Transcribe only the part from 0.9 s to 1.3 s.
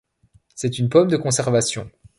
de